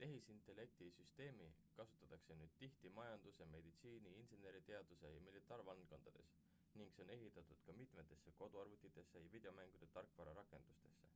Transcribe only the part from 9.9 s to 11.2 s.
tarkvara rakendustesse